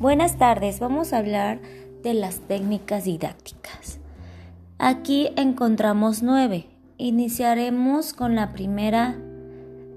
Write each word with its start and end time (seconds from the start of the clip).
Buenas 0.00 0.38
tardes, 0.38 0.78
vamos 0.78 1.12
a 1.12 1.18
hablar 1.18 1.58
de 2.04 2.14
las 2.14 2.38
técnicas 2.38 3.06
didácticas. 3.06 3.98
Aquí 4.78 5.30
encontramos 5.34 6.22
nueve. 6.22 6.66
Iniciaremos 6.98 8.12
con 8.12 8.36
la 8.36 8.52
primera 8.52 9.18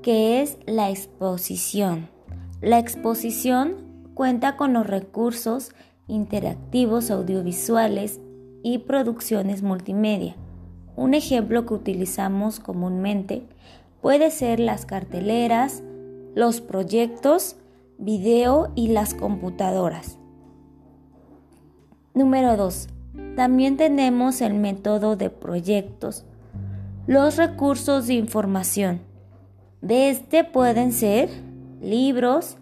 que 0.00 0.40
es 0.40 0.56
la 0.66 0.88
exposición. 0.90 2.08
La 2.60 2.78
exposición 2.78 3.74
cuenta 4.14 4.56
con 4.56 4.72
los 4.72 4.86
recursos 4.86 5.72
interactivos 6.06 7.10
audiovisuales 7.10 8.20
y 8.62 8.78
producciones 8.78 9.62
multimedia. 9.62 10.36
Un 10.94 11.14
ejemplo 11.14 11.66
que 11.66 11.74
utilizamos 11.74 12.60
comúnmente 12.60 13.42
puede 14.00 14.30
ser 14.30 14.60
las 14.60 14.86
carteleras, 14.86 15.82
los 16.36 16.60
proyectos, 16.60 17.56
video 17.98 18.72
y 18.74 18.88
las 18.88 19.14
computadoras. 19.14 20.18
Número 22.14 22.56
2. 22.56 22.88
También 23.36 23.76
tenemos 23.76 24.40
el 24.40 24.54
método 24.54 25.16
de 25.16 25.30
proyectos, 25.30 26.24
los 27.06 27.36
recursos 27.36 28.06
de 28.06 28.14
información. 28.14 29.00
De 29.80 30.10
este 30.10 30.44
pueden 30.44 30.92
ser 30.92 31.28
libros, 31.80 32.56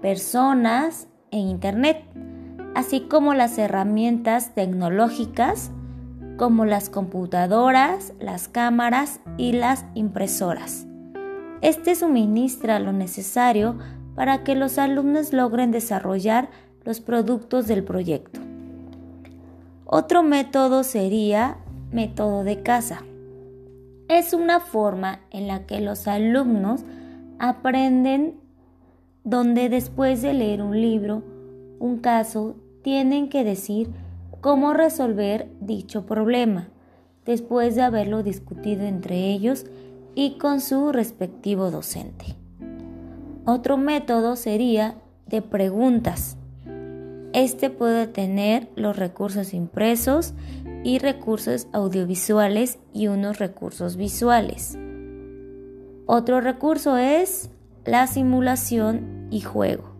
personas 0.00 1.08
e 1.30 1.38
internet, 1.38 2.04
así 2.74 3.00
como 3.02 3.34
las 3.34 3.58
herramientas 3.58 4.54
tecnológicas 4.54 5.70
como 6.36 6.64
las 6.64 6.90
computadoras, 6.90 8.14
las 8.18 8.48
cámaras 8.48 9.20
y 9.36 9.52
las 9.52 9.84
impresoras. 9.94 10.86
Este 11.60 11.94
suministra 11.94 12.80
lo 12.80 12.92
necesario 12.92 13.78
para 14.14 14.44
que 14.44 14.54
los 14.54 14.78
alumnos 14.78 15.32
logren 15.32 15.70
desarrollar 15.70 16.50
los 16.84 17.00
productos 17.00 17.66
del 17.66 17.84
proyecto. 17.84 18.40
Otro 19.84 20.22
método 20.22 20.84
sería 20.84 21.58
método 21.90 22.44
de 22.44 22.62
casa. 22.62 23.02
Es 24.08 24.32
una 24.32 24.60
forma 24.60 25.20
en 25.30 25.46
la 25.46 25.66
que 25.66 25.80
los 25.80 26.08
alumnos 26.08 26.84
aprenden 27.38 28.40
donde 29.24 29.68
después 29.68 30.22
de 30.22 30.34
leer 30.34 30.62
un 30.62 30.80
libro, 30.80 31.22
un 31.78 31.98
caso, 31.98 32.56
tienen 32.82 33.28
que 33.28 33.44
decir 33.44 33.90
cómo 34.40 34.74
resolver 34.74 35.48
dicho 35.60 36.06
problema, 36.06 36.68
después 37.24 37.76
de 37.76 37.82
haberlo 37.82 38.22
discutido 38.22 38.82
entre 38.84 39.30
ellos 39.30 39.66
y 40.14 40.38
con 40.38 40.60
su 40.60 40.90
respectivo 40.92 41.70
docente. 41.70 42.41
Otro 43.44 43.76
método 43.76 44.36
sería 44.36 44.94
de 45.26 45.42
preguntas. 45.42 46.36
Este 47.32 47.70
puede 47.70 48.06
tener 48.06 48.68
los 48.76 48.96
recursos 48.96 49.52
impresos 49.52 50.34
y 50.84 51.00
recursos 51.00 51.66
audiovisuales 51.72 52.78
y 52.92 53.08
unos 53.08 53.40
recursos 53.40 53.96
visuales. 53.96 54.78
Otro 56.06 56.40
recurso 56.40 56.98
es 56.98 57.50
la 57.84 58.06
simulación 58.06 59.26
y 59.32 59.40
juego. 59.40 59.90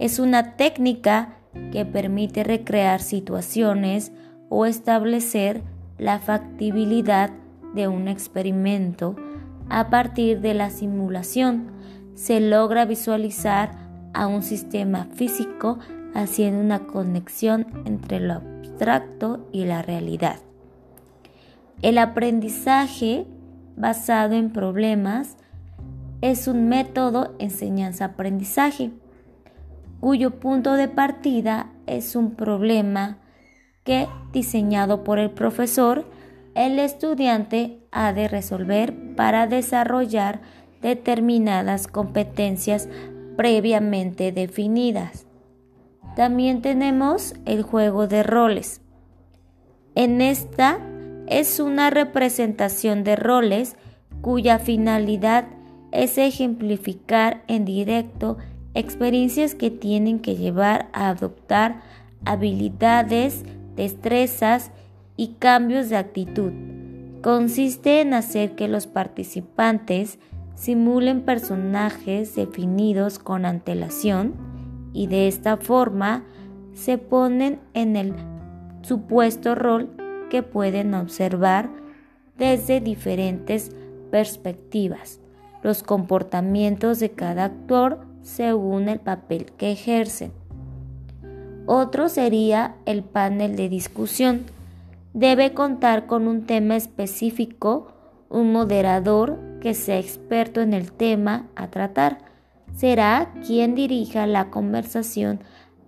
Es 0.00 0.18
una 0.18 0.56
técnica 0.56 1.36
que 1.70 1.84
permite 1.84 2.42
recrear 2.42 3.00
situaciones 3.00 4.10
o 4.48 4.66
establecer 4.66 5.62
la 5.98 6.18
factibilidad 6.18 7.30
de 7.74 7.86
un 7.86 8.08
experimento 8.08 9.14
a 9.68 9.88
partir 9.88 10.40
de 10.40 10.54
la 10.54 10.70
simulación 10.70 11.70
se 12.14 12.40
logra 12.40 12.84
visualizar 12.84 13.72
a 14.14 14.26
un 14.26 14.42
sistema 14.42 15.08
físico 15.14 15.78
haciendo 16.14 16.60
una 16.60 16.80
conexión 16.80 17.66
entre 17.86 18.20
lo 18.20 18.34
abstracto 18.34 19.48
y 19.52 19.64
la 19.64 19.82
realidad. 19.82 20.36
El 21.80 21.98
aprendizaje 21.98 23.26
basado 23.76 24.34
en 24.34 24.50
problemas 24.50 25.36
es 26.20 26.46
un 26.46 26.68
método 26.68 27.34
enseñanza-aprendizaje 27.38 28.92
cuyo 30.02 30.40
punto 30.40 30.72
de 30.72 30.88
partida 30.88 31.70
es 31.86 32.16
un 32.16 32.32
problema 32.32 33.18
que, 33.84 34.08
diseñado 34.32 35.04
por 35.04 35.20
el 35.20 35.30
profesor, 35.30 36.04
el 36.56 36.80
estudiante 36.80 37.78
ha 37.92 38.12
de 38.12 38.26
resolver 38.26 39.14
para 39.14 39.46
desarrollar 39.46 40.40
determinadas 40.82 41.86
competencias 41.86 42.88
previamente 43.36 44.32
definidas. 44.32 45.26
También 46.16 46.60
tenemos 46.60 47.34
el 47.46 47.62
juego 47.62 48.06
de 48.06 48.22
roles. 48.22 48.80
En 49.94 50.20
esta 50.20 50.78
es 51.26 51.60
una 51.60 51.90
representación 51.90 53.04
de 53.04 53.16
roles 53.16 53.76
cuya 54.20 54.58
finalidad 54.58 55.46
es 55.92 56.18
ejemplificar 56.18 57.42
en 57.48 57.64
directo 57.64 58.38
experiencias 58.74 59.54
que 59.54 59.70
tienen 59.70 60.18
que 60.18 60.36
llevar 60.36 60.88
a 60.92 61.08
adoptar 61.08 61.82
habilidades, 62.24 63.44
destrezas 63.76 64.70
y 65.16 65.34
cambios 65.38 65.88
de 65.88 65.96
actitud. 65.96 66.52
Consiste 67.22 68.00
en 68.00 68.14
hacer 68.14 68.54
que 68.54 68.68
los 68.68 68.86
participantes 68.86 70.18
simulen 70.54 71.22
personajes 71.22 72.34
definidos 72.34 73.18
con 73.18 73.44
antelación 73.44 74.34
y 74.92 75.06
de 75.06 75.28
esta 75.28 75.56
forma 75.56 76.24
se 76.72 76.98
ponen 76.98 77.60
en 77.74 77.96
el 77.96 78.14
supuesto 78.82 79.54
rol 79.54 79.90
que 80.30 80.42
pueden 80.42 80.94
observar 80.94 81.70
desde 82.38 82.80
diferentes 82.80 83.70
perspectivas, 84.10 85.20
los 85.62 85.82
comportamientos 85.82 87.00
de 87.00 87.10
cada 87.10 87.44
actor 87.44 88.00
según 88.22 88.88
el 88.88 89.00
papel 89.00 89.52
que 89.56 89.72
ejercen. 89.72 90.32
Otro 91.66 92.08
sería 92.08 92.74
el 92.86 93.04
panel 93.04 93.56
de 93.56 93.68
discusión. 93.68 94.42
Debe 95.14 95.54
contar 95.54 96.06
con 96.06 96.26
un 96.26 96.46
tema 96.46 96.76
específico, 96.76 97.92
un 98.28 98.52
moderador 98.52 99.38
que 99.62 99.74
sea 99.74 100.00
experto 100.00 100.60
en 100.60 100.74
el 100.74 100.90
tema 100.90 101.46
a 101.54 101.68
tratar. 101.68 102.18
Será 102.74 103.32
quien 103.46 103.76
dirija 103.76 104.26
la 104.26 104.50
conversación 104.50 105.38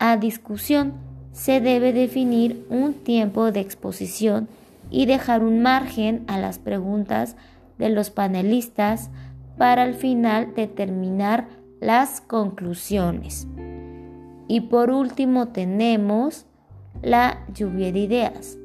a 0.00 0.16
discusión. 0.16 0.94
Se 1.30 1.60
debe 1.60 1.92
definir 1.92 2.66
un 2.68 2.94
tiempo 2.94 3.52
de 3.52 3.60
exposición 3.60 4.48
y 4.90 5.06
dejar 5.06 5.44
un 5.44 5.62
margen 5.62 6.24
a 6.26 6.40
las 6.40 6.58
preguntas 6.58 7.36
de 7.78 7.90
los 7.90 8.10
panelistas 8.10 9.08
para 9.56 9.84
al 9.84 9.94
final 9.94 10.52
determinar 10.56 11.46
las 11.80 12.20
conclusiones. 12.20 13.46
Y 14.48 14.62
por 14.62 14.90
último 14.90 15.46
tenemos 15.46 16.44
la 17.02 17.46
lluvia 17.54 17.92
de 17.92 18.00
ideas 18.00 18.58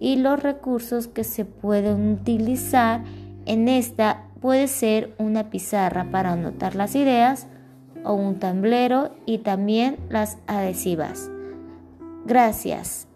y 0.00 0.16
los 0.16 0.42
recursos 0.42 1.08
que 1.08 1.24
se 1.24 1.44
pueden 1.44 2.14
utilizar 2.14 3.04
en 3.44 3.68
esta 3.68 4.22
puede 4.46 4.68
ser 4.68 5.12
una 5.18 5.50
pizarra 5.50 6.12
para 6.12 6.30
anotar 6.30 6.76
las 6.76 6.94
ideas 6.94 7.48
o 8.04 8.12
un 8.12 8.38
tablero 8.38 9.10
y 9.26 9.38
también 9.38 9.98
las 10.08 10.38
adhesivas. 10.46 11.28
Gracias. 12.26 13.08